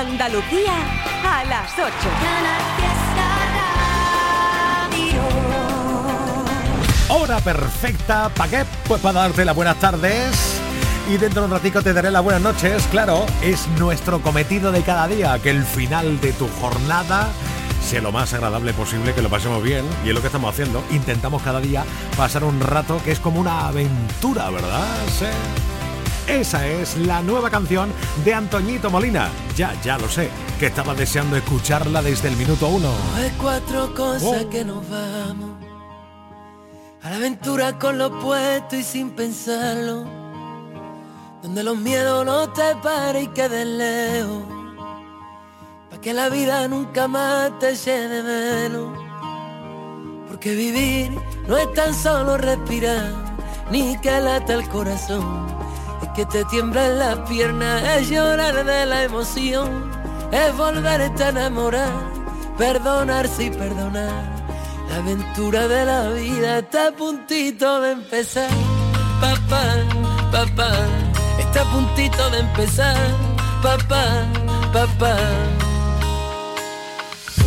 [0.00, 0.72] Andalucía
[1.22, 1.86] a las 8.
[7.10, 8.64] Hora perfecta, ¿para qué?
[8.88, 10.58] Pues para darte las buenas tardes.
[11.10, 14.80] Y dentro de un ratico te daré las buenas noches, claro, es nuestro cometido de
[14.80, 17.28] cada día, que el final de tu jornada
[17.84, 20.82] sea lo más agradable posible, que lo pasemos bien, y es lo que estamos haciendo.
[20.92, 21.84] Intentamos cada día
[22.16, 24.86] pasar un rato que es como una aventura, ¿verdad?
[26.30, 27.92] Esa es la nueva canción
[28.24, 29.28] de Antoñito Molina.
[29.56, 32.92] Ya, ya lo sé, que estaba deseando escucharla desde el minuto uno.
[33.16, 35.50] Hay cuatro cosas que nos vamos.
[37.02, 40.04] A la aventura con lo puesto y sin pensarlo.
[41.42, 44.44] Donde los miedos no te paren y queden lejos.
[45.90, 48.96] Pa' que la vida nunca más te llene menos.
[50.28, 51.10] Porque vivir
[51.48, 53.12] no es tan solo respirar,
[53.72, 55.49] ni que lata el corazón
[56.20, 59.90] que te tiemblen las piernas, es llorar de la emoción,
[60.30, 61.92] es volverte a enamorar,
[62.58, 64.22] perdonarse y perdonar.
[64.90, 68.50] La aventura de la vida está a puntito de empezar,
[69.18, 69.64] papá,
[70.30, 70.72] papá,
[71.38, 72.98] está a puntito de empezar,
[73.62, 74.26] papá,
[74.74, 75.16] papá.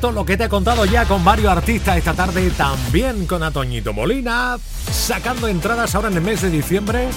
[0.00, 3.92] Justo lo que te he contado ya con varios artistas esta tarde, también con Atoñito
[3.92, 4.56] Molina,
[4.90, 7.08] sacando entradas ahora en el mes de diciembre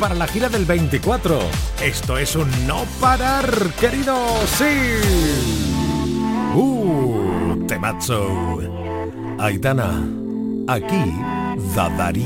[0.00, 1.38] para la gira del 24.
[1.82, 4.16] Esto es un no parar, querido,
[4.46, 4.64] sí.
[6.54, 8.60] Uh, temazo.
[9.38, 10.02] Aitana,
[10.68, 11.12] aquí
[11.74, 12.24] Dadarí.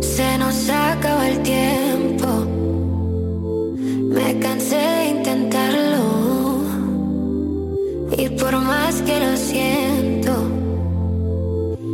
[0.00, 2.26] Se nos acaba el tiempo.
[4.12, 5.91] Me cansé de intentarlo.
[8.16, 10.32] Y por más que lo siento,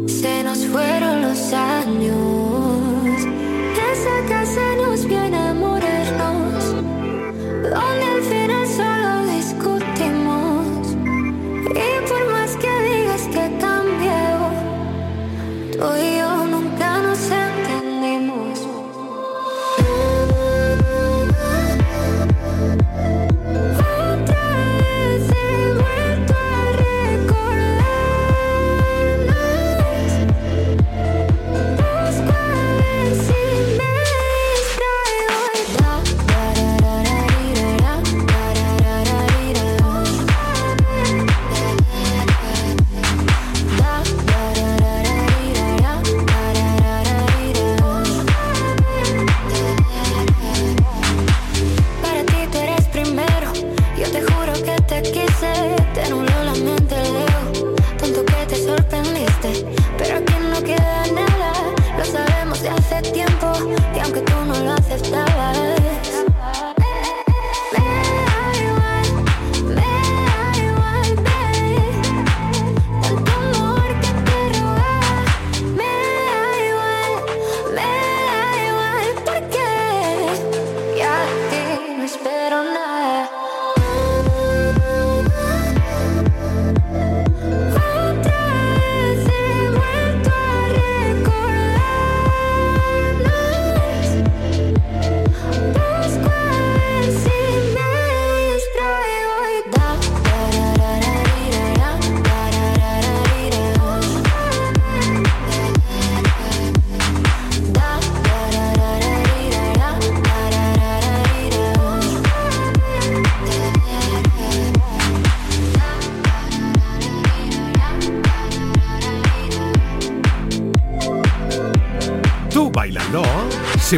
[0.06, 3.22] se nos fueron los años.
[3.92, 5.47] Esa casa nos viene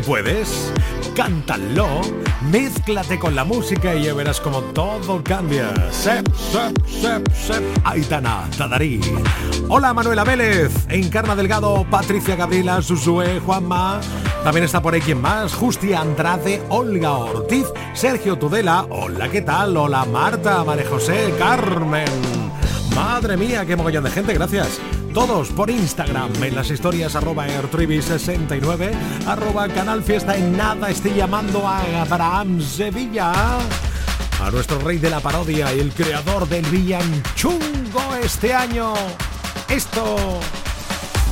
[0.07, 0.73] Puedes,
[1.15, 2.01] cántalo,
[2.51, 5.73] mézclate con la música y ya verás como todo cambia.
[5.91, 7.63] Sep, sep, sep, sep.
[7.85, 9.01] Aitana, Tadarí.
[9.69, 14.01] Hola Manuela Vélez, Encarna Delgado, Patricia Gabriela, Susue, Juanma.
[14.43, 18.87] También está por ahí quien más, Justi Andrade, Olga Ortiz, Sergio Tudela.
[18.89, 19.77] Hola, ¿qué tal?
[19.77, 22.09] Hola Marta, María José, Carmen.
[22.95, 24.81] Madre mía, qué mogollón de gente, gracias
[25.13, 28.93] todos por Instagram en las historias arroba airtribi69
[29.27, 33.33] arroba canal fiesta en nada estoy llamando a Abraham Sevilla
[34.41, 38.95] a nuestro rey de la parodia y el creador del villan chungo este año.
[39.69, 40.41] Esto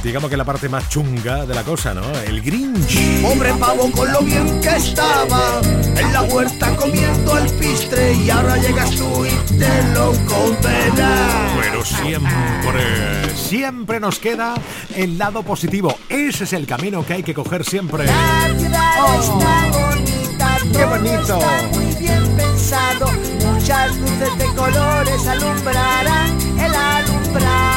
[0.03, 2.03] digamos que la parte más chunga de la cosa, ¿no?
[2.27, 3.23] El Grinch.
[3.23, 5.61] Pobre pavo con lo bien que estaba
[5.97, 11.53] en la huerta comiendo alpistre y ahora llegas tú y te lo condenas.
[11.61, 14.55] Pero siempre, siempre nos queda
[14.95, 15.97] el lado positivo.
[16.09, 18.07] Ese es el camino que hay que coger siempre.
[18.07, 19.21] La ciudad oh.
[19.21, 21.39] está bonita, qué bonito.
[21.39, 23.07] Está muy bien pensado.
[23.53, 27.68] Muchas luces de colores alumbrarán el alumbrado.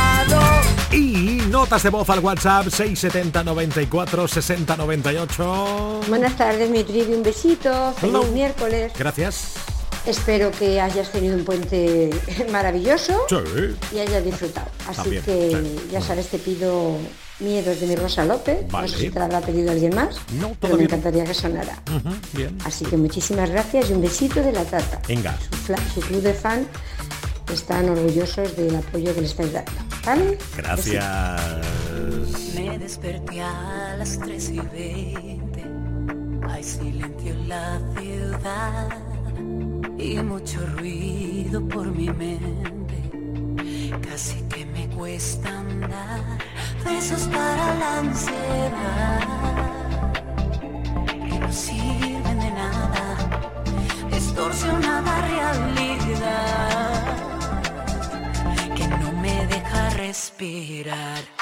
[1.62, 6.02] Notas de voz al WhatsApp 670 94 60 98.
[6.10, 7.94] Buenas tardes, mi trivi, un besito.
[8.00, 8.92] Feliz miércoles.
[8.98, 9.54] Gracias.
[10.08, 12.10] Espero que hayas tenido un puente
[12.52, 13.36] maravilloso sí.
[13.96, 14.72] y hayas disfrutado.
[14.88, 16.98] Así que ya sabes, te pido
[17.40, 18.66] Miedos de mi Rosa López.
[18.72, 21.80] No sé si te la habrá pedido alguien más, no, pero me encantaría que sonara.
[22.34, 22.58] bien.
[22.66, 25.00] Así que muchísimas gracias y un besito de la tata.
[25.08, 25.38] Venga.
[25.68, 26.68] Su, su club de fan
[27.54, 29.91] están orgullosos del apoyo que les estáis dando.
[30.58, 31.42] Gracias.
[32.56, 35.64] Me desperté a las 3 y 20.
[36.50, 38.90] Hay silencio en la ciudad
[40.00, 42.96] y mucho ruido por mi mente.
[44.10, 46.40] Casi que me cuesta andar.
[46.84, 49.20] Besos para la ansiedad
[51.30, 53.18] que no sirven de nada.
[54.12, 57.31] Distorsionada realidad
[60.02, 61.41] respirar.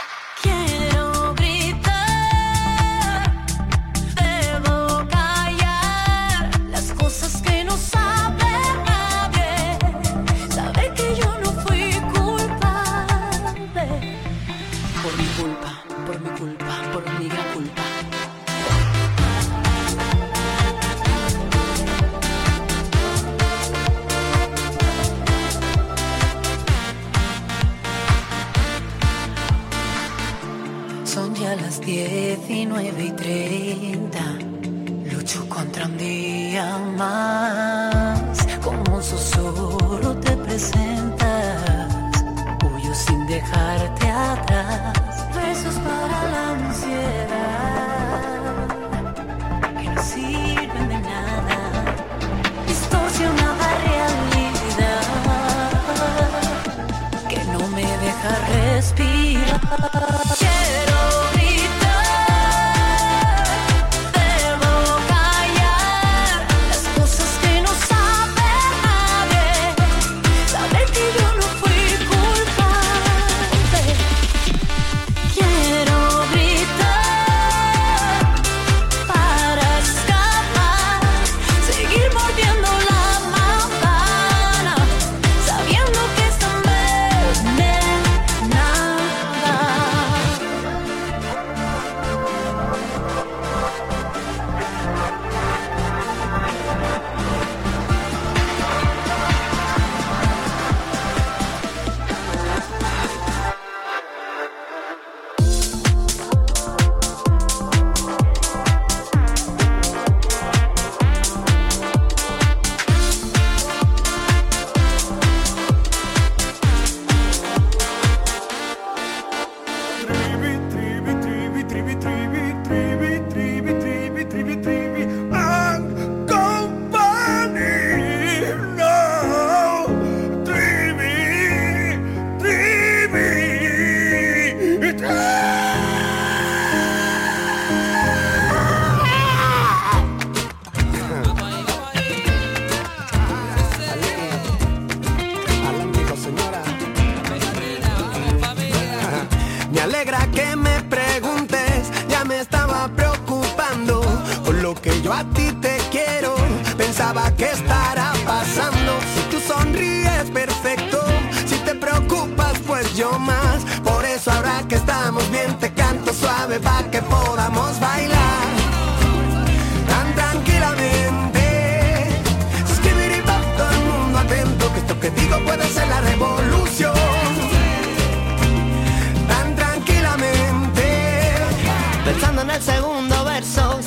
[32.60, 34.20] 19 y 30
[35.13, 38.20] lucho contra un día más.
[38.62, 41.88] Como un susurro te presentas,
[42.66, 44.94] huyo sin dejarte atrás.
[45.34, 47.48] Besos para la ansiedad
[49.82, 51.58] que no sirven de nada.
[52.68, 55.00] Distorsionada realidad
[57.30, 60.38] que no me deja respirar.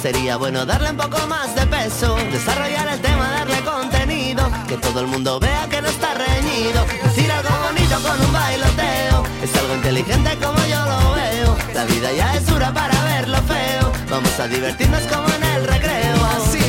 [0.02, 4.98] Sería bueno darle un poco más de peso, desarrollar el tema, darle contenido, que todo
[4.98, 6.84] el mundo vea que no está reñido.
[7.04, 11.56] Decir algo bonito con un bailoteo, es algo inteligente como yo lo veo.
[11.72, 16.61] La vida ya es dura para verlo feo, vamos a divertirnos como en el recreo.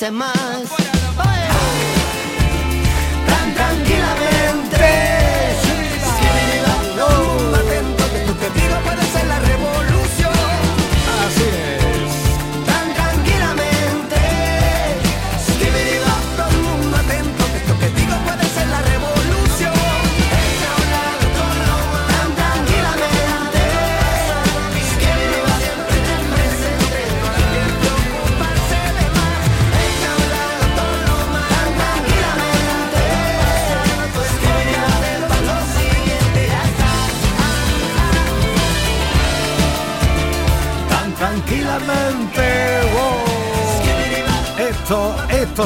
[0.00, 0.69] hace más.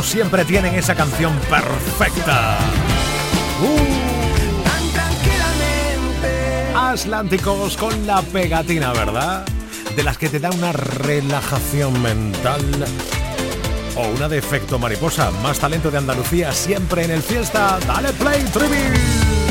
[0.05, 2.59] siempre tienen esa canción perfecta.
[3.61, 4.15] Uh.
[6.77, 9.45] Atlánticos con la pegatina, ¿verdad?
[9.97, 12.63] De las que te da una relajación mental
[13.97, 15.31] o una de efecto mariposa.
[15.43, 17.79] Más talento de Andalucía siempre en el fiesta.
[17.87, 19.44] Dale play, Trivi.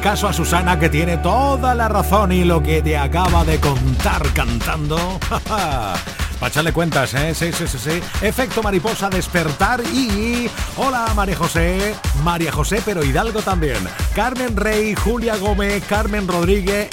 [0.00, 4.22] Caso a Susana que tiene toda la razón y lo que te acaba de contar
[4.32, 5.18] cantando.
[5.28, 7.34] Para echarle cuentas, ¿eh?
[7.34, 8.00] Sí, sí, sí, sí.
[8.20, 10.50] Efecto mariposa, despertar y...
[10.76, 11.94] Hola, María José.
[12.22, 13.78] María José, pero Hidalgo también.
[14.14, 16.88] Carmen Rey, Julia Gómez, Carmen Rodríguez,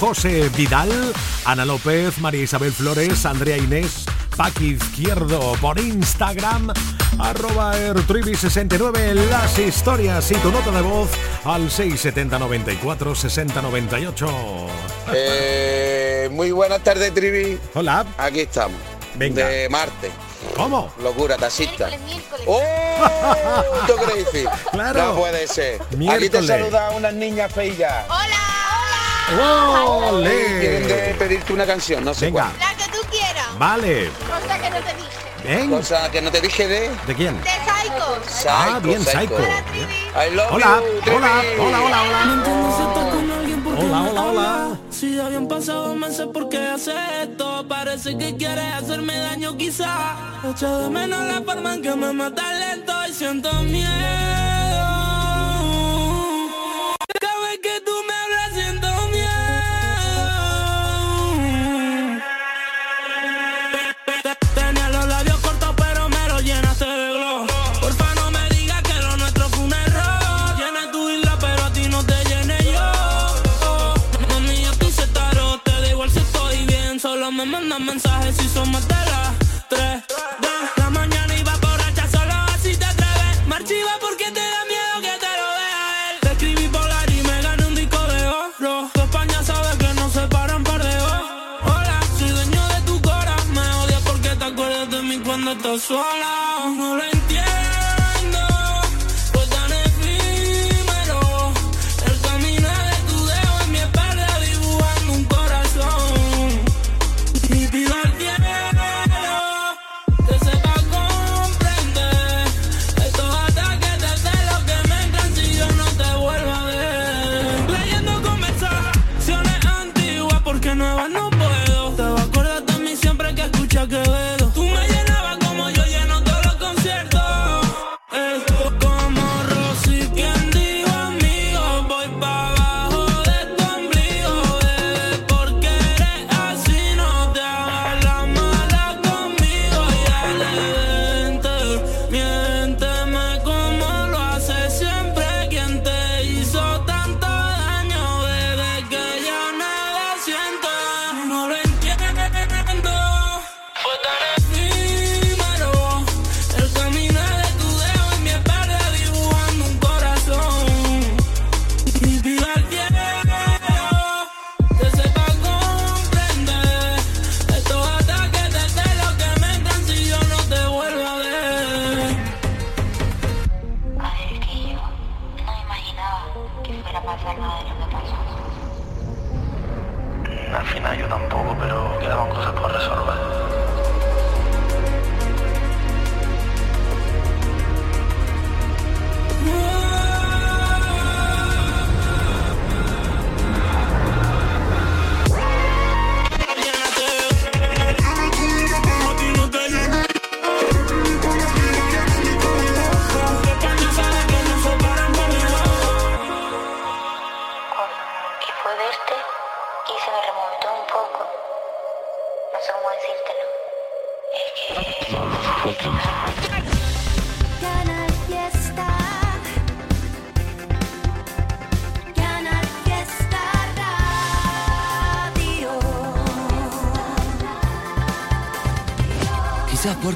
[0.00, 0.90] José Vidal,
[1.44, 4.06] Ana López, María Isabel Flores, Andrea Inés,
[4.36, 6.72] Paqui Izquierdo por Instagram,
[7.18, 11.10] arroba ertrivi69 las historias y tu nota de voz
[11.44, 14.28] al 670 94 60 98.
[16.30, 17.58] muy buenas tardes, Trivi.
[17.74, 18.04] Hola.
[18.18, 18.78] Aquí estamos.
[19.14, 19.46] Venga.
[19.46, 20.10] De Marte.
[20.56, 20.92] ¿Cómo?
[21.02, 21.88] Locura, taxista.
[22.46, 22.60] ¡Oh!
[23.86, 24.48] ¿Tú crees?
[24.70, 25.06] Claro.
[25.06, 25.80] No puede ser.
[26.10, 28.04] Aquí te saluda unas niñas feillas.
[28.08, 28.44] ¡Hola!
[29.32, 30.60] ¡Ole!
[30.60, 32.52] Quieren pedirte una canción, no sé Venga.
[32.52, 32.58] cuál.
[32.58, 33.58] La que tú quieras.
[33.58, 34.10] Vale.
[34.28, 34.94] Cosa que no te
[35.44, 35.68] Bien.
[35.70, 36.90] Cosa que no te dije de...
[37.06, 37.36] ¿De quién?
[37.42, 38.18] De Psycho.
[38.26, 39.36] Psycho, Ah, bien, Psycho.
[39.36, 42.32] I love Hola, hola, hola, hola, No hola.
[42.34, 44.78] entiendo si estás con alguien porque Hola, me hola, hola.
[44.90, 47.66] Si ya habían pasado meses, ¿por qué haces esto?
[47.68, 50.16] Parece que quieres hacerme daño quizá.
[50.50, 54.43] Echo de menos la forma en que me mata lento y siento miedo.
[77.46, 80.02] Me mensajes si son más de las tres.
[80.40, 84.94] De la mañana iba borracha solo así te atreves Me archiva porque te da miedo
[85.02, 86.20] que te lo vea él.
[86.22, 88.90] Te escribí polar y me gané un disco de oro.
[88.94, 91.22] Tu España sabe que no se paran par de ojos.
[91.64, 95.82] Hola, soy dueño de tu cora Me odias porque te acuerdas de mí cuando estás
[95.82, 96.72] sola.
[96.76, 97.13] No lo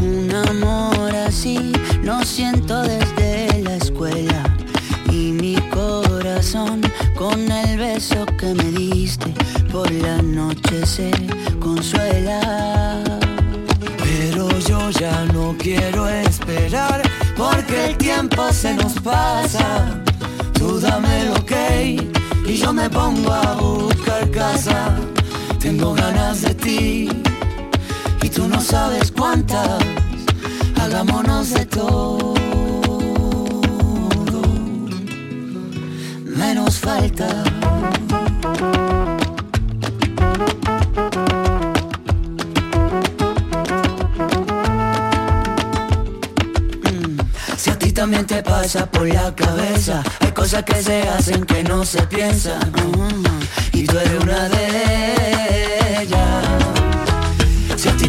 [0.00, 4.42] Un amor así lo siento desde la escuela
[5.12, 6.80] y mi corazón
[7.14, 9.34] con el beso que me diste
[9.70, 11.10] por la noche se
[11.60, 12.40] consuela.
[14.02, 17.02] Pero yo ya no quiero esperar
[17.36, 20.02] porque el tiempo se nos pasa.
[20.54, 21.98] Tú dame lo que
[22.46, 24.96] y yo me pongo a buscar casa.
[25.58, 27.29] Tengo ganas de ti
[28.34, 29.82] tú no sabes cuántas
[30.80, 32.34] hagámonos de todo.
[36.24, 37.28] Menos falta.
[46.84, 47.18] Mm,
[47.56, 51.62] si a ti también te pasa por la cabeza, hay cosas que se hacen que
[51.64, 52.72] no se piensan.
[52.72, 56.79] Mm, y tú eres una de ellas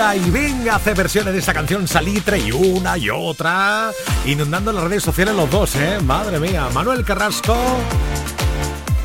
[0.00, 3.90] y venga a hacer versiones de esta canción Salitre y una y otra,
[4.24, 5.98] inundando las redes sociales los dos, ¿eh?
[6.02, 7.54] Madre mía, Manuel Carrasco,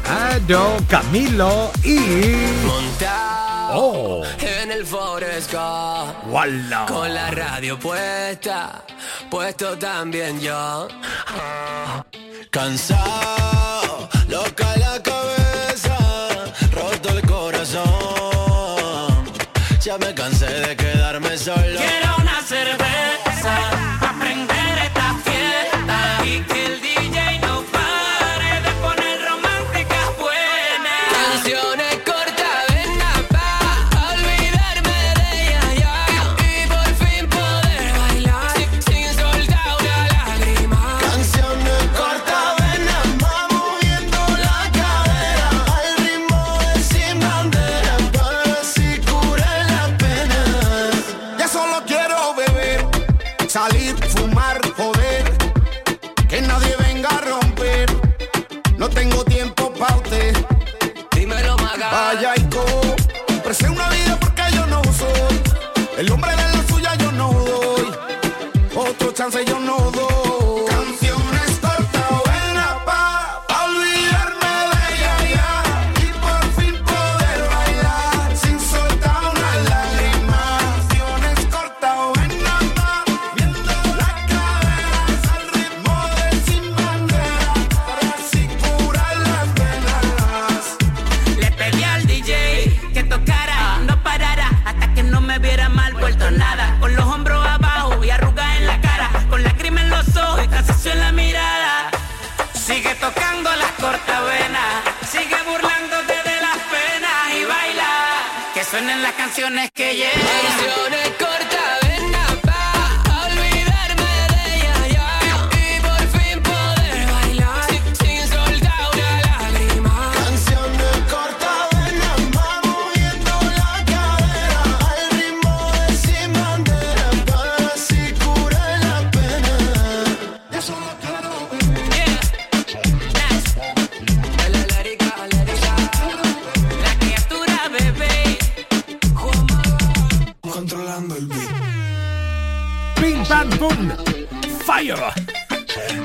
[0.09, 1.97] Ado, Camilo y...
[3.71, 4.23] Oh.
[4.39, 8.85] en el Forest Con la radio puesta,
[9.29, 10.87] puesto también yo.
[12.49, 13.64] Cansado,
[21.45, 22.04] solo.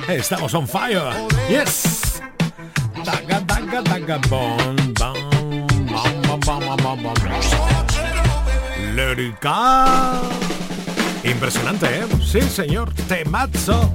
[0.08, 1.10] Estamos on fire.
[1.48, 2.20] Yes.
[8.94, 10.20] Lérica.
[11.24, 12.06] Impresionante, ¿eh?
[12.24, 12.92] Sí, señor.
[13.08, 13.92] Temazo.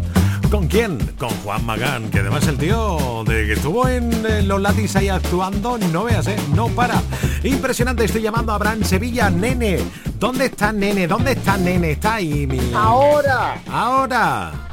[0.50, 0.98] ¿Con quién?
[1.18, 5.78] Con Juan Magán, que además el tío de que estuvo en los latis ahí actuando,
[5.78, 6.38] no veas, ¿eh?
[6.54, 7.02] No para.
[7.44, 9.80] Impresionante, estoy llamando a Abraham Sevilla, nene.
[10.20, 11.08] ¿Dónde está nene?
[11.08, 11.92] ¿Dónde está nene?
[11.92, 12.72] Está ahí, mi.
[12.74, 13.56] Ahora.
[13.70, 14.65] Ahora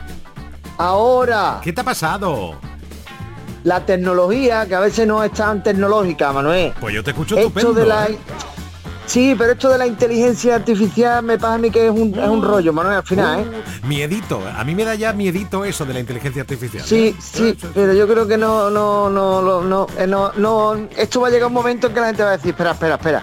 [0.79, 2.55] ahora, ¿Qué te ha pasado?
[3.65, 6.73] la tecnología, que a veces no es tan tecnológica, Manuel.
[6.81, 7.75] Pues yo te escucho Esto estupendo.
[7.75, 8.09] de la...
[9.07, 12.29] Sí, pero esto de la inteligencia artificial me pasa a mí que es un, es
[12.29, 13.47] un rollo, Manuel, al final, ¿eh?
[13.85, 14.41] Miedito.
[14.57, 16.85] A mí me da ya miedito eso de la inteligencia artificial.
[16.87, 21.21] Sí, sí, pero yo creo que no, no, no, no, no, eh, no, no, esto
[21.21, 23.23] va a llegar un momento en que la gente va a decir, espera, espera, espera.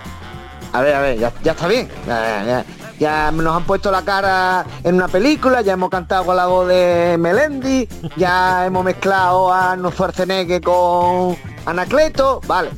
[0.73, 1.89] A ver, a ver, ya, ya está bien.
[2.05, 2.65] Ya, ya-
[2.99, 6.67] ya nos han puesto la cara en una película, ya hemos cantado con la voz
[6.67, 11.35] de Melendi, ya hemos mezclado a Arnold Schwarzenegger con
[11.65, 12.69] Anacleto, vale.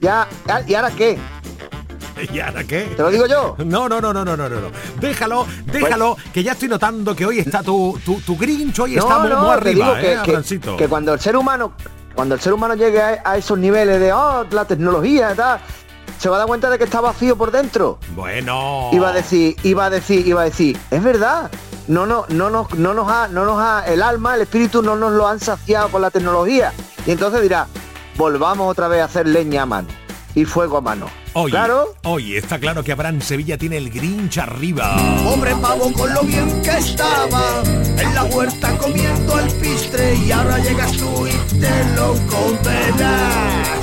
[0.00, 0.28] Ya,
[0.66, 1.18] ¿y ahora qué?
[2.32, 2.82] ¿Y ahora qué?
[2.96, 3.56] ¿Te lo digo yo?
[3.64, 4.60] No, no, no, no, no, no, no.
[4.60, 4.68] no.
[5.00, 9.18] Déjalo, déjalo, que ya estoy notando que hoy está tu, tu, tu Grinch, hoy está
[9.18, 10.42] muy, arriba, que, ¿eh,
[10.78, 11.72] que- cuando el ser humano,
[12.14, 15.60] cuando el ser humano llegue a, a esos niveles de oh, la tecnología y tal,
[16.18, 17.98] se va a dar cuenta de que está vacío por dentro.
[18.14, 18.90] Bueno.
[18.92, 21.50] Iba a decir, iba a decir, iba a decir, es verdad.
[21.86, 24.96] No, no, no nos, no nos ha, no nos ha, el alma, el espíritu no
[24.96, 26.72] nos lo han saciado con la tecnología.
[27.06, 27.66] Y entonces dirá,
[28.16, 29.88] volvamos otra vez a hacer leña a mano
[30.34, 31.06] y fuego a mano.
[31.34, 31.94] Oye, Claro.
[32.04, 34.96] oye, está claro que Abraham Sevilla tiene el Grinch arriba.
[35.24, 40.58] Pobre pavo con lo bien que estaba en la huerta comiendo el pistre y ahora
[40.60, 43.78] llegas tú y te lo condenas.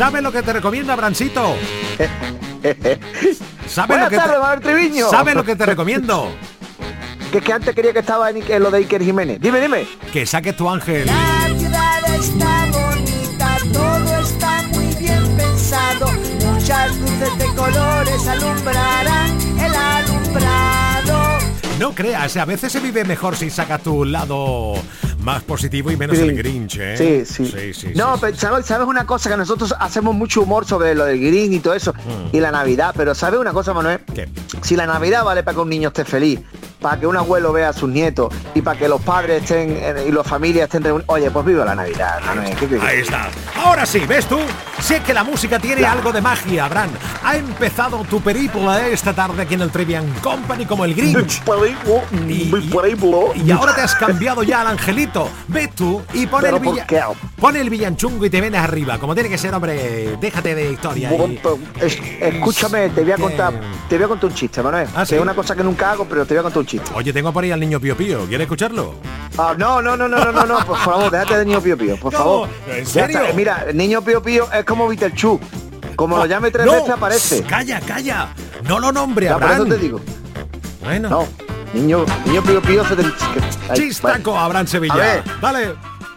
[0.00, 1.54] ¿Sabe lo que te recomiendo, Abrancito?
[3.68, 5.02] ¿Sabe Buenas lo que tardes, te...
[5.10, 6.34] ¿Sabe lo que te recomiendo?
[7.30, 9.38] Que es que antes quería que estaba en, en lo de Iker Jiménez.
[9.40, 9.86] Dime, dime.
[10.10, 11.04] Que saques tu ángel.
[11.06, 16.06] La ciudad está bonita, todo está muy bien pensado.
[16.50, 21.38] Muchas luces de colores alumbrarán el alumbrado.
[21.78, 24.74] No creas, a veces se vive mejor si sacas tu lado
[25.20, 26.96] más positivo y menos el Grinch, ¿eh?
[26.96, 27.50] Sí, sí.
[27.50, 29.28] sí, sí, no, sí, pero ¿sabes, sabes una cosa?
[29.30, 32.36] Que nosotros hacemos mucho humor sobre lo del Green y todo eso, Mm.
[32.36, 34.00] y la Navidad, pero ¿sabes una cosa, Manuel?
[34.14, 34.28] ¿Qué?
[34.62, 36.40] Si la Navidad vale para que un niño esté feliz,
[36.80, 40.06] para que un abuelo vea a sus nietos y para que los padres estén eh,
[40.08, 42.56] y las familias estén reunidos, oye, pues viva la Navidad, Manuel.
[42.56, 42.82] ¿qué quieres?
[42.86, 43.28] Ahí está.
[43.62, 44.38] Ahora sí, ¿ves tú?
[44.78, 46.90] Es que la música tiene algo de magia, Abraham.
[47.22, 51.42] Ha empezado tu periplo esta tarde aquí en el Trivian Company como el Grinch.
[52.28, 52.70] Y, y-
[53.36, 55.28] y ahora te has cambiado ya al angelito.
[55.48, 56.86] Ves tú y pon Pero el, ¿por villa-
[57.38, 58.98] pon el villanchungo y te vienes arriba.
[58.98, 60.16] Como tiene que ser, hombre.
[60.20, 61.10] Déjate de historia.
[61.12, 61.36] y-
[61.80, 63.52] Es- escúchame, te voy a contar,
[63.88, 64.88] te voy a contar un chiste, Manuel.
[64.96, 66.69] Ah, es una cosa que nunca hago, pero te voy a contar un chiste.
[66.94, 68.26] Oye, tengo por ahí al niño Pío Pío.
[68.26, 68.94] ¿Quieres escucharlo?
[69.38, 71.96] Ah, no, no, no, no, no, no, no, por favor, déjate de niño pío pío,
[71.96, 72.48] por No, favor.
[72.68, 73.20] ¿en serio?
[73.20, 75.40] está, Mira, el niño pío pío es como Viterchu.
[75.96, 77.42] Como lo llame tres veces aparece.
[77.42, 78.34] Calla, calla.
[78.64, 79.54] No lo nombre, por Abraham.
[79.54, 80.00] eso te digo.
[80.82, 81.08] Bueno.
[81.08, 81.26] No,
[81.74, 83.02] niño, niño pío pío se te...
[83.68, 84.44] ay, Chistaco, vale.
[84.44, 84.94] Abraham Sevilla.
[84.94, 85.24] A ver.
[85.40, 85.74] Dale.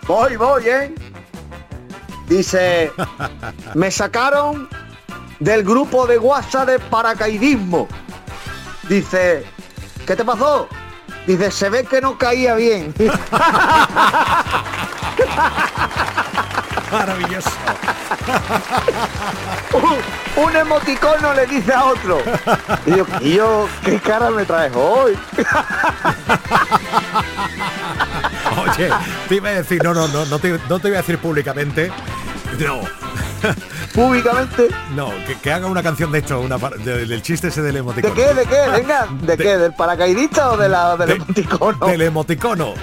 [0.07, 0.93] Voy, voy, ¿eh?
[2.27, 2.91] Dice,
[3.75, 4.67] me sacaron
[5.39, 7.87] del grupo de WhatsApp de paracaidismo.
[8.87, 9.43] Dice,
[10.05, 10.67] ¿qué te pasó?
[11.27, 12.93] Dice, se ve que no caía bien.
[16.91, 17.49] Maravilloso.
[19.73, 22.21] un, un emoticono le dice a otro.
[22.85, 25.17] Y yo, y yo, ¿qué cara me traes hoy?
[28.57, 28.89] Oye,
[29.27, 31.91] te iba a decir, no, no, no, no te, no te voy a decir públicamente.
[32.59, 32.81] No.
[33.93, 34.67] Públicamente.
[34.95, 37.79] No, que, que haga una canción de hecho, una de- del chiste ese del ¿De
[37.79, 38.13] emoticono.
[38.15, 38.33] qué?
[38.33, 38.57] ¿De qué?
[38.71, 39.57] Venga, ¿de, qué?
[39.57, 41.87] ¿Del paracaidista o de la, del emoticono?
[41.87, 42.73] Del emoticono.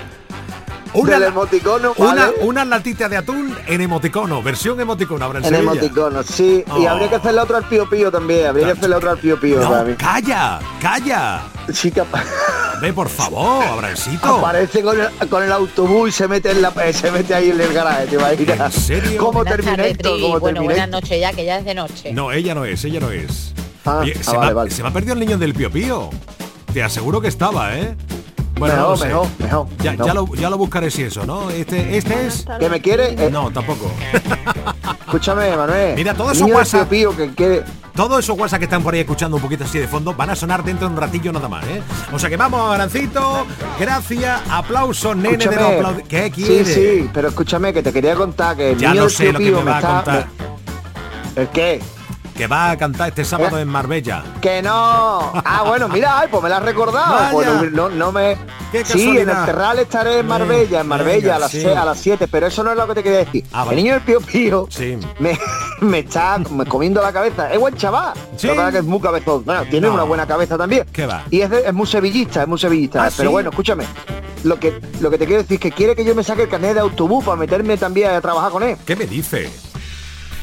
[0.92, 2.32] Del emoticono, una, vale.
[2.40, 5.70] una latita de atún en emoticono, versión emoticono, habrá en En Sevilla.
[5.72, 6.64] emoticono, sí.
[6.66, 6.90] Y Oh.
[6.90, 8.48] habría que hacerle otro al pío pío también.
[8.48, 11.42] Habría que hacerle otro al pío pío No, calla, calla.
[11.72, 12.02] Sí, que
[12.80, 14.36] Ve, por favor, Abrancito.
[14.36, 17.50] aparece con el, con el autobús y se mete, en la, eh, se mete ahí
[17.50, 18.74] en el garaje, ¿te imaginas?
[18.74, 19.30] ¿En serio?
[19.44, 20.20] Terminator, Tri.
[20.22, 22.12] como Bueno, buenas noches ya, que ya es de noche.
[22.12, 23.52] No, ella no es, ella no es.
[23.84, 24.70] Ah, Oye, ah, se, vale, me, ha- vale.
[24.70, 26.10] se me ha perdido el niño del Pío Pío.
[26.72, 27.96] Te aseguro que estaba, ¿eh?
[28.58, 29.06] Bueno, no mejor, sé.
[29.08, 31.50] mejor, mejor, Ya, lo, ya lo buscaré si eso, ¿no?
[31.50, 32.46] Este, este es.
[32.58, 33.14] ¿Que me quiere?
[33.26, 33.90] Eh, No, tampoco.
[35.10, 35.94] Escúchame, Manuel.
[35.96, 36.88] Mira, todo eso WhatsApp.
[36.88, 37.64] Pío que.
[37.96, 40.36] Todos esos WhatsApp que están por ahí escuchando un poquito así de fondo van a
[40.36, 41.82] sonar dentro de un ratillo nada más, ¿eh?
[42.12, 43.44] O sea que vamos, Arancito.
[43.78, 46.64] Gracias, aplauso, nene de los aplaudi- ¿Qué Sí, quiere?
[46.64, 49.38] sí, pero escúchame que te quería contar que el Ya lo del sé Pío lo
[49.58, 50.26] que me va a contar.
[51.34, 51.82] ¿El qué?
[52.40, 53.60] Que va a cantar este sábado Eh.
[53.60, 54.24] en Marbella.
[54.40, 54.70] Que no.
[55.44, 57.42] Ah, bueno, mira, ay, pues me la has recordado.
[57.70, 58.38] No, no, me.
[58.72, 61.66] Qué Sí, en el Terral estaré en Marbella, en Marbella venga, a las sí.
[61.66, 63.44] a las 7, pero eso no es lo que te quería decir.
[63.52, 63.72] Ah, vale.
[63.76, 64.96] El niño del Pío Pío Sí.
[65.18, 65.38] me,
[65.82, 67.52] me está me comiendo la cabeza.
[67.52, 68.14] Es buen chaval.
[68.38, 68.48] Sí.
[68.48, 69.44] Pasa es que es muy cabezón.
[69.44, 69.92] Bueno, tiene No.
[69.92, 70.86] una buena cabeza también.
[70.90, 71.24] ¿Qué va?
[71.30, 73.04] Y es, de- es muy sevillista, es muy sevillista.
[73.04, 73.84] Ah, pero bueno, escúchame.
[74.44, 76.48] Lo que, lo que te quiero decir es que quiere que yo me saque el
[76.48, 78.78] carnet de autobús para meterme también a trabajar con él.
[78.86, 79.50] ¿Qué me dice?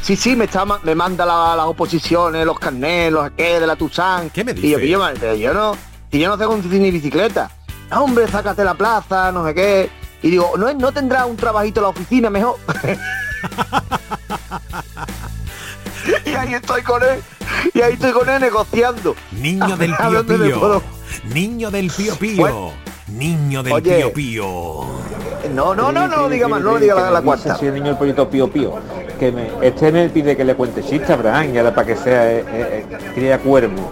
[0.01, 3.75] Sí, sí, me está me manda la- las oposiciones, los carnés, los qué de la
[3.75, 4.29] Tucson.
[4.29, 5.75] ¿Qué me Y yo, yo, pero yo no,
[6.11, 7.51] si yo no sé conducir ni bicicleta.
[7.91, 9.89] No, hombre, sácate la plaza, no sé qué.
[10.21, 12.57] Y digo, ¿no, no tendrá un trabajito en la oficina mejor?
[16.25, 17.21] y ahí estoy con él,
[17.73, 19.15] y ahí estoy con él negociando.
[19.31, 20.81] Niño del Pío Pío.
[21.33, 22.37] Niño del Pío Pío.
[22.37, 22.71] Bueno.
[23.07, 23.97] Niño del Oye.
[23.97, 24.85] Pío Pío.
[25.53, 27.55] No, no, no, no lo diga más, no lo diga la, la cuarta.
[27.57, 28.79] Si el niño el pollito pío pío.
[29.19, 31.95] Que me, este me pide que le cuente chiste a Abraham, y ahora para que
[31.95, 33.91] sea eh, eh, eh, cría cuervo.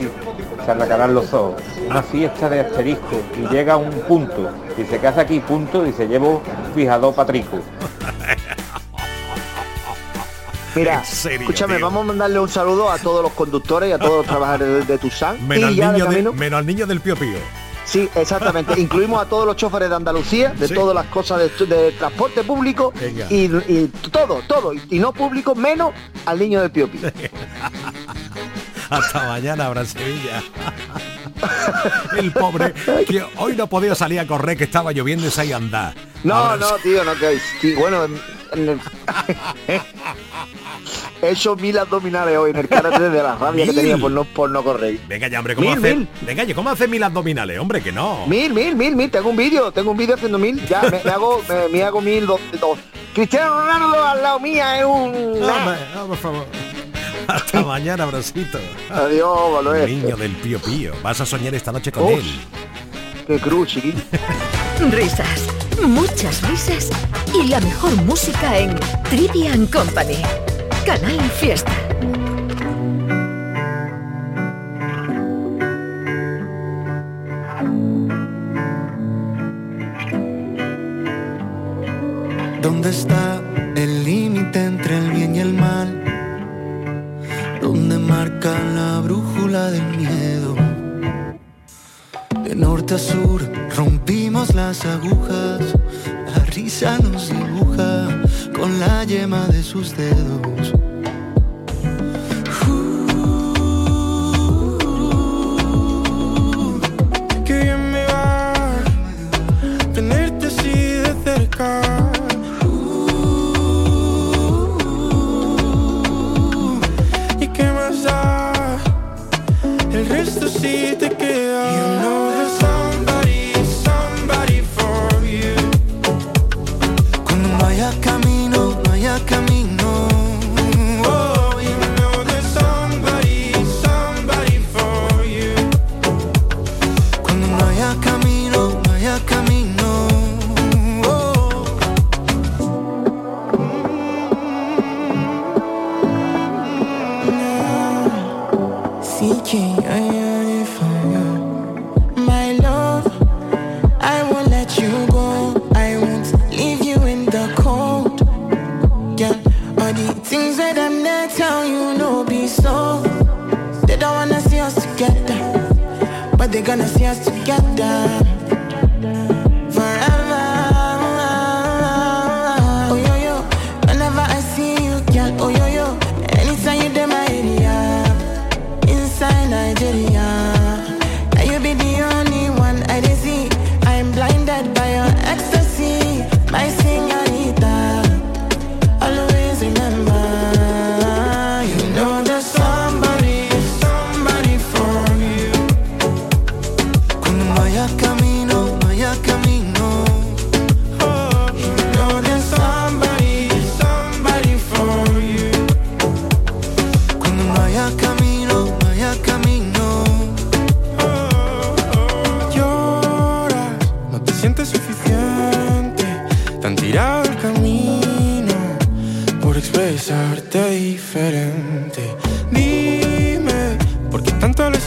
[0.00, 1.60] Y se arrancarán los ojos.
[1.88, 4.50] Una fiesta de asterisco y llega a un punto.
[4.76, 5.40] Dice, ¿qué hace aquí?
[5.40, 5.82] Punto.
[5.84, 6.42] Dice, llevo
[6.74, 7.58] fijado patrico.
[10.74, 11.86] Mira, serio, escúchame, tío.
[11.86, 14.92] vamos a mandarle un saludo a todos los conductores y a todos los trabajadores de,
[14.94, 15.36] de Tucson.
[15.46, 17.38] Menos y al, ya niño de- menos al niño del Pío Pío.
[17.94, 18.78] Sí, exactamente.
[18.80, 20.74] Incluimos a todos los choferes de Andalucía, de Sí.
[20.74, 22.92] todas las cosas de, de transporte público
[23.30, 24.74] y, y todo, todo.
[24.74, 25.92] Y, y no público, menos
[26.26, 27.08] al niño del Pío Pío.
[28.90, 30.42] Hasta mañana, Abraham Sevilla.
[32.18, 32.72] El pobre
[33.06, 35.94] que hoy no podía salir a correr, que estaba lloviendo y se andar.
[36.24, 38.20] No, no, tío, no que sí, bueno, en-
[38.54, 38.80] en el-
[41.24, 44.24] he hecho mil abdominales hoy en el karate de la rabia que tenía por no,
[44.24, 44.98] por no correr.
[45.08, 45.94] Venga ya, hombre, ¿cómo Mil, hace?
[45.96, 46.08] mil.
[46.22, 47.58] Venga, ya, ¿cómo hace mil abdominales?
[47.58, 48.26] Hombre, que no.
[48.26, 51.10] Mil, mil, mil, mil, tengo un vídeo, tengo un vídeo haciendo mil, ya me, me
[51.10, 52.78] hago, me, me hago mil, dos, dos.
[53.14, 55.12] Cristiano Ronaldo al lado mía es un...
[55.40, 56.46] No, hombre, no, por favor.
[57.28, 58.58] Hasta mañana, Brasito.
[58.90, 59.86] Adiós, Manuel.
[59.86, 60.92] Niño del Pío Pío.
[61.02, 62.10] Vas a soñar esta noche con Uf.
[62.12, 62.24] él.
[63.26, 63.98] Qué cruz, chiquillo.
[64.90, 65.46] Risas,
[65.86, 66.90] muchas risas
[67.32, 68.74] y la mejor música en
[69.08, 70.18] Trivian Company.
[70.84, 71.72] Canal Fiesta.
[82.60, 83.40] ¿Dónde está
[83.76, 85.88] el límite entre el bien y el mal?
[87.62, 90.54] ¿Dónde marca la brújula del miedo?
[92.44, 93.40] De norte a sur
[93.74, 95.60] rompimos las agujas,
[96.54, 98.22] la risa nos dibuja
[98.56, 100.93] con la yema de sus dedos.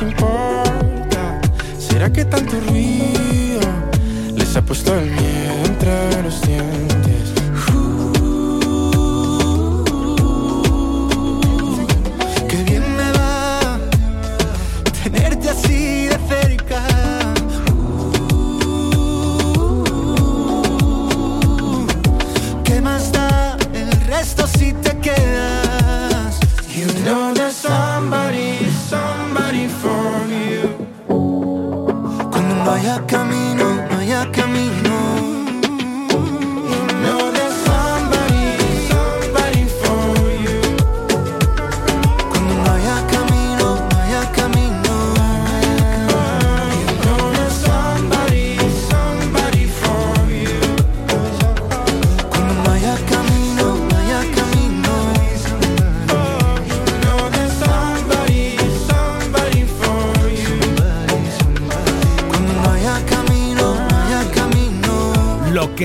[0.01, 1.41] Importa?
[1.79, 3.61] ¿Será que tanto ruido
[4.35, 5.36] les ha puesto el miedo
[33.09, 33.36] no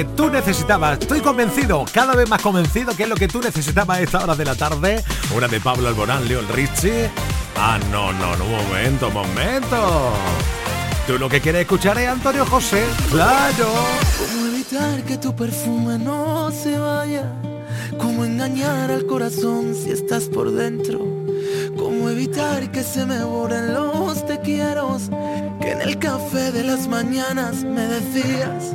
[0.05, 4.01] tú necesitabas, estoy convencido, cada vez más convencido que es lo que tú necesitabas a
[4.03, 5.05] esta hora de la tarde.
[5.35, 7.11] Una de Pablo Alborán, Leon Richie.
[7.57, 10.13] Ah, no, no, no, momento, momento.
[11.07, 13.69] Tú lo que quieres escuchar es Antonio José, claro.
[14.19, 17.25] ¿Cómo evitar que tu perfume no se vaya?
[17.99, 21.01] ¿Cómo engañar al corazón si estás por dentro?
[21.77, 24.97] ¿Cómo evitar que se me borren los te quiero?
[25.61, 28.75] Que en el café de las mañanas me decías.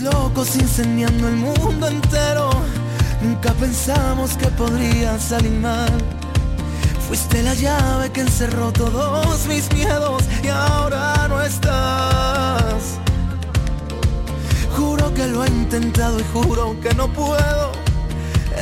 [0.00, 2.50] Locos incendiando el mundo entero.
[3.22, 5.90] Nunca pensamos que podría salir mal.
[7.06, 12.98] Fuiste la llave que encerró todos mis miedos y ahora no estás.
[14.76, 17.72] Juro que lo he intentado y juro que no puedo.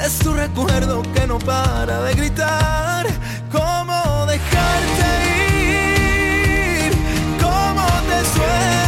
[0.04, 3.06] Es tu recuerdo que no para de gritar.
[3.52, 5.08] ¿Cómo dejarte
[6.86, 6.92] ir?
[7.40, 8.87] ¿Cómo te?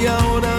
[0.00, 0.57] Y ahora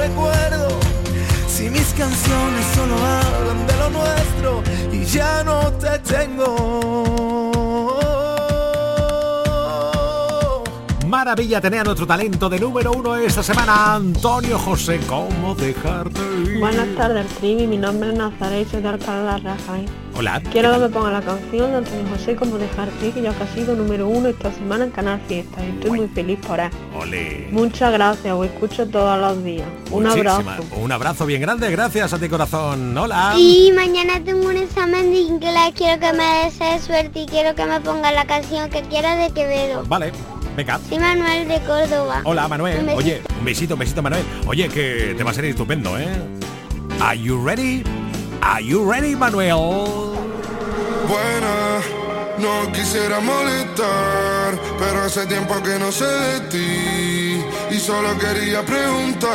[0.00, 0.68] recuerdo.
[1.48, 7.39] Si mis canciones solo hablan de lo nuestro y ya no te tengo.
[11.20, 14.98] Maravilla tener a nuestro talento de número uno esta semana, Antonio José.
[15.06, 16.58] ¿Cómo dejarte ir?
[16.60, 17.66] Buenas tardes, Trivi.
[17.66, 19.86] Mi nombre es Nazaret y soy de Alcalá de Rafael.
[20.16, 20.40] Hola.
[20.50, 23.42] Quiero que me ponga la canción de Antonio José como dejarte ir, que ya que
[23.42, 25.62] ha sido número uno esta semana en Canal Fiesta.
[25.62, 26.70] Y estoy muy feliz por él.
[26.98, 27.48] Ole.
[27.52, 29.68] Muchas gracias, os escucho todos los días.
[29.90, 30.42] Un abrazo.
[30.74, 32.96] Un abrazo bien grande, gracias a ti corazón.
[32.96, 33.34] Hola.
[33.36, 37.66] Y mañana tengo un examen de inglés, quiero que me desees suerte y quiero que
[37.66, 39.84] me ponga la canción que quiera de Quevedo.
[39.86, 40.12] Vale,
[40.56, 40.80] venga.
[40.88, 42.20] Soy Manuel de Córdoba.
[42.24, 42.76] Hola Un Manuel.
[42.78, 42.96] besito.
[42.96, 44.24] Oye, un besito, un besito Manuel.
[44.46, 46.08] Oye, que te va a ser estupendo, ¿eh?
[47.00, 47.82] Are you ready?
[48.42, 49.54] Are you ready, Manuel?
[51.08, 51.80] Buena,
[52.38, 57.44] no quisiera molestar, pero hace tiempo que no sé de ti
[57.74, 59.30] y solo quería preguntar.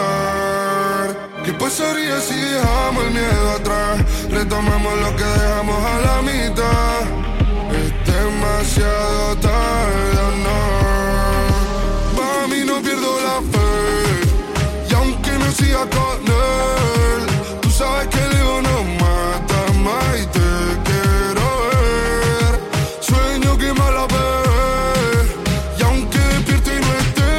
[1.44, 4.00] ¿Qué pasaría si dejamos el miedo atrás?
[4.32, 7.02] Retomamos lo que dejamos a la mitad.
[7.72, 10.75] Es demasiado tarde, ¿o no.
[12.86, 13.72] Pierdo la fe.
[14.88, 17.26] Y aunque no siga con él,
[17.62, 20.48] tú sabes que el ego no mata más y te
[20.86, 22.54] quiero ver.
[23.02, 24.30] Sueño que me la ve.
[25.80, 27.34] Y aunque despierte y no esté,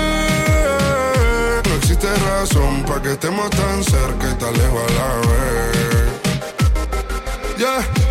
[1.68, 5.95] no existe razón para que estemos tan cerca y tan lejos a la vez.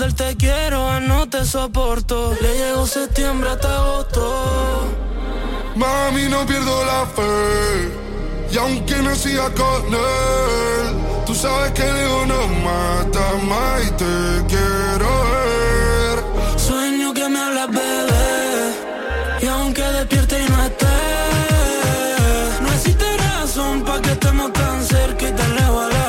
[0.00, 2.34] del te quiero a no te soporto.
[2.40, 4.22] Le llegó septiembre hasta agosto.
[5.76, 7.92] Mami, no pierdo la fe.
[8.50, 10.86] Y aunque no siga con él,
[11.26, 14.14] tú sabes que el ego no mata más y te
[14.48, 16.58] quiero ver.
[16.58, 18.74] Sueño que me hablas, bebé.
[19.42, 20.96] Y aunque despierte y no esté,
[22.62, 25.99] no existe razón para que estemos tan cerca y tan lejos a la vez.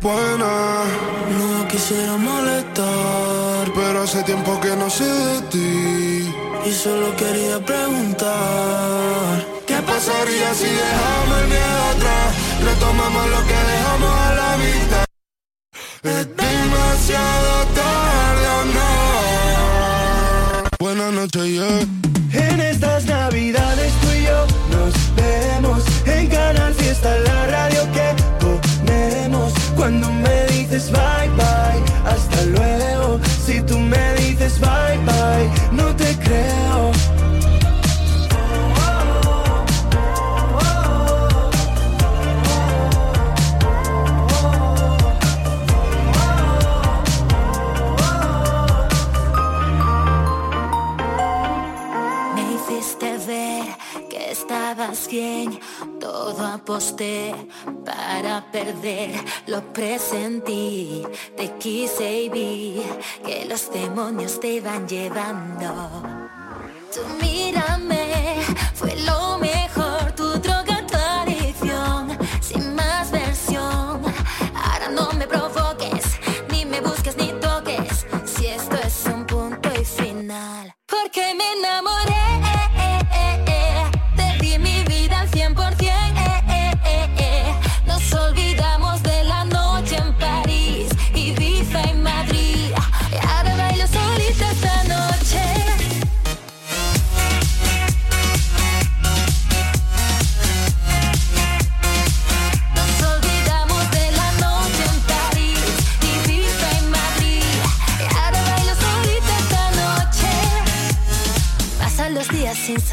[0.00, 0.84] Buena,
[1.38, 6.32] no quisiera molestar, pero hace tiempo que no sé de ti.
[6.64, 8.30] Y solo quería preguntar:
[9.66, 12.34] ¿Qué pasaría si dejamos el miedo atrás?
[12.64, 15.04] Retomamos lo que dejamos a la mitad.
[16.04, 18.90] Es demasiado tarde o no.
[20.78, 21.80] Buenas noches, yeah.
[22.34, 28.37] En estas navidades tú y yo nos vemos en Canal Fiesta, la radio que.
[29.88, 33.18] Cuando me dices bye bye, hasta luego.
[33.46, 37.17] Si tú me dices bye bye, no te creo.
[54.78, 55.58] estabas bien,
[55.98, 57.34] todo aposté
[57.84, 59.10] para perder,
[59.48, 61.04] lo presentí,
[61.36, 62.82] te quise y vi
[63.24, 65.90] que los demonios te van llevando.
[66.94, 68.36] Tú mírame,
[68.74, 74.00] fue lo mejor, tu droga, tu adicción, sin más versión,
[74.54, 76.04] ahora no me provoques,
[76.52, 82.07] ni me busques ni toques, si esto es un punto y final, porque me enamoré.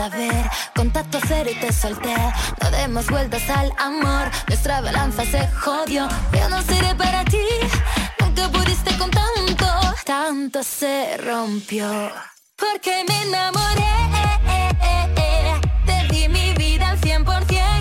[0.09, 0.49] saber.
[0.75, 2.15] Contacto cero y te solté.
[2.61, 4.29] No demos vueltas al amor.
[4.47, 6.07] Nuestra balanza se jodió.
[6.33, 7.45] Yo no seré para ti.
[8.19, 9.65] Nunca pudiste con tanto.
[10.05, 11.89] Tanto se rompió.
[12.55, 13.95] Porque me enamoré.
[15.85, 17.74] Te di mi vida al 100%.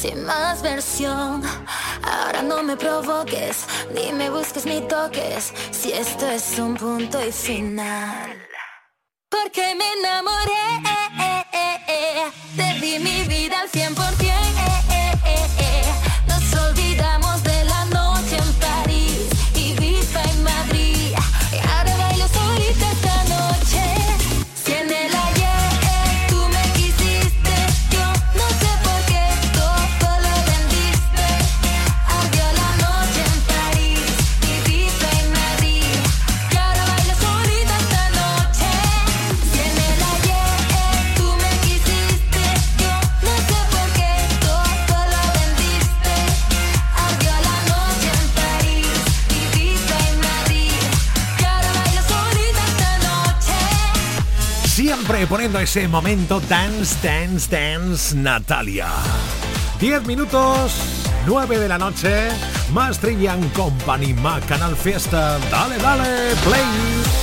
[0.00, 1.42] sin más versión.
[2.02, 7.30] Ahora no me provoques, ni me busques ni toques, si esto es un punto y
[7.30, 8.48] final.
[9.28, 10.70] Porque me enamoré
[55.30, 58.88] poniendo ese momento Dance, Dance, Dance Natalia.
[59.78, 60.74] 10 minutos,
[61.24, 62.28] 9 de la noche,
[62.72, 65.38] más Trivian Company, más Canal Fiesta.
[65.50, 67.19] Dale, dale, play.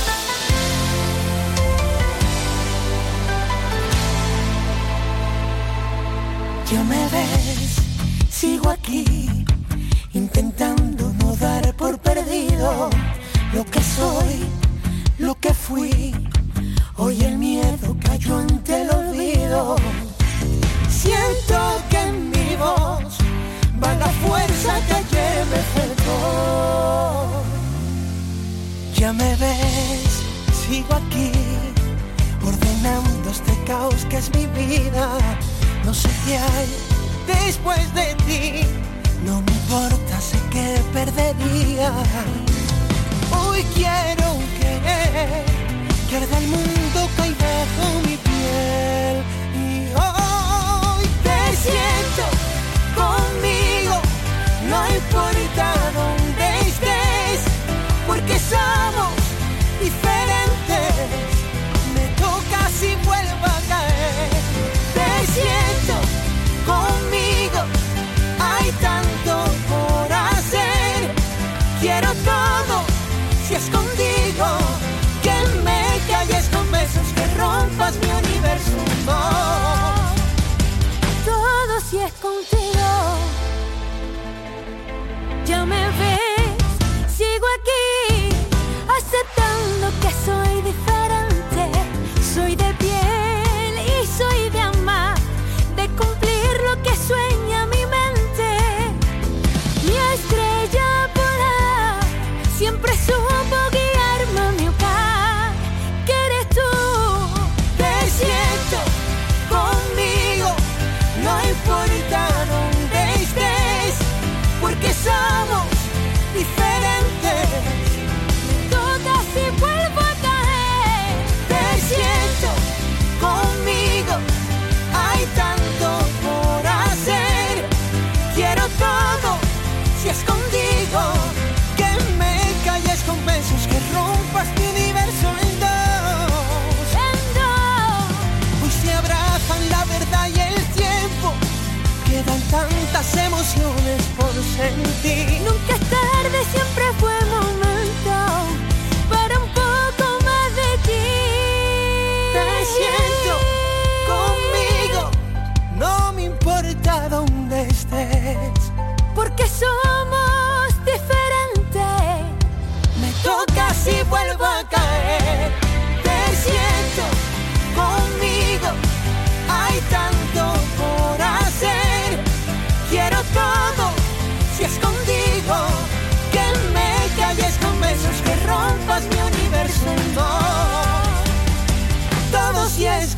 [90.00, 90.47] que soy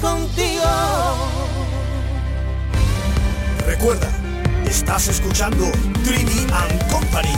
[0.00, 0.64] contigo.
[3.66, 4.08] Recuerda,
[4.66, 5.70] estás escuchando
[6.04, 7.36] Dreamy and Company.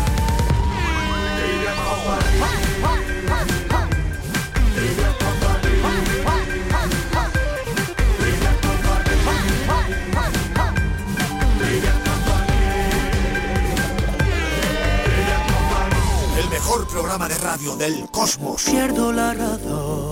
[16.39, 18.63] El mejor programa de radio del cosmos.
[18.65, 20.12] Pierdo la razón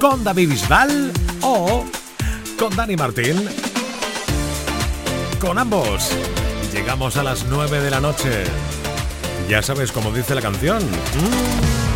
[0.00, 1.84] con David Bisbal o
[2.58, 3.36] con Dani Martín.
[5.38, 6.10] Con ambos
[6.72, 8.44] llegamos a las 9 de la noche.
[9.48, 10.82] Ya sabes cómo dice la canción.
[10.82, 11.89] Mm.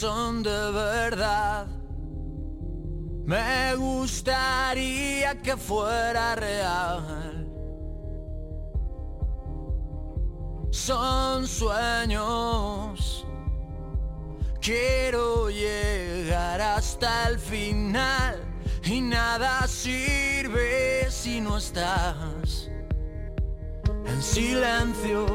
[0.00, 1.66] son de verdad.
[3.26, 7.46] Me gustaría que fuera real.
[10.70, 13.26] Son sueños.
[14.62, 18.36] Quiero llegar hasta el final
[18.84, 22.70] y nada sirve si no estás.
[24.06, 25.26] En silencio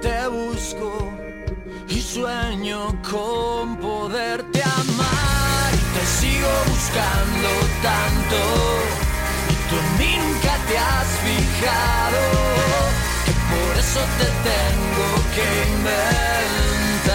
[0.00, 1.23] te busco
[1.88, 5.70] y sueño con poderte amar.
[5.74, 7.48] Y te sigo buscando
[7.82, 8.40] tanto
[9.50, 12.22] y tú en mí nunca te has fijado.
[13.26, 17.14] Que por eso te tengo que inventar.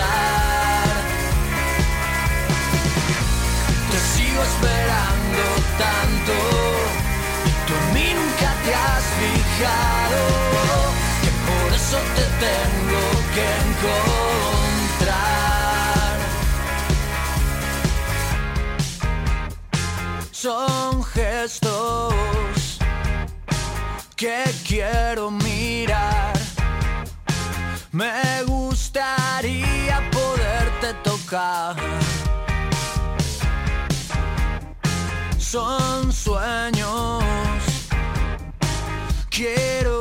[3.91, 5.43] Te sigo esperando
[5.86, 6.36] tanto
[7.45, 10.22] y tú en mí nunca te has fijado.
[11.24, 13.29] Que por eso te tengo que
[13.62, 15.20] encontrar.
[20.32, 22.80] Son gestos
[24.16, 26.34] que quiero mirar.
[27.92, 31.76] Me gustaría poderte tocar.
[35.38, 37.24] Son sueños.
[39.30, 39.99] Quiero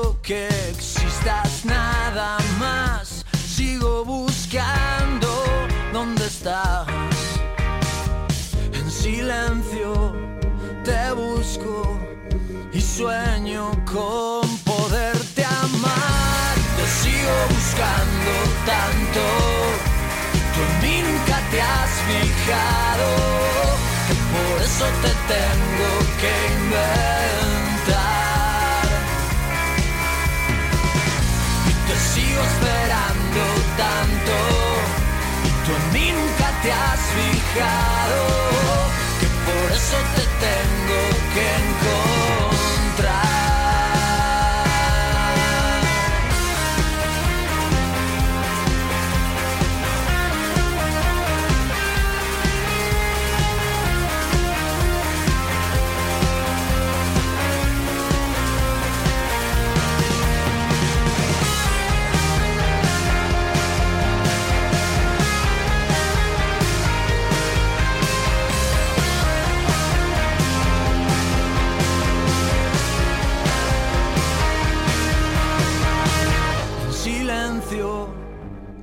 [12.98, 16.54] sueño con poderte amar.
[16.76, 18.32] Te sigo buscando
[18.72, 19.22] tanto.
[20.52, 23.08] Tú en mí nunca te has fijado.
[24.08, 25.90] que Por eso te tengo
[26.20, 27.98] que inventar.
[31.70, 33.42] Y te sigo esperando
[33.84, 34.34] tanto.
[35.46, 38.20] Y tú en mí nunca te has fijado.
[39.20, 40.98] Que por eso te tengo
[41.34, 42.17] que encontrar.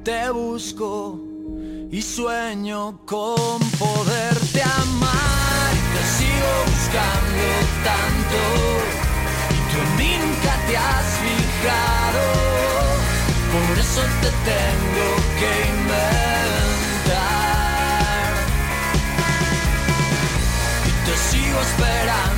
[0.05, 1.19] te busco
[1.91, 5.71] y sueño con poderte amar.
[5.93, 7.45] Te sigo buscando
[7.89, 8.39] tanto
[9.49, 12.23] y tú nunca te has fijado.
[13.55, 15.07] Por eso te tengo
[15.39, 17.15] que inventar.
[20.85, 22.34] Y te sigo esperando.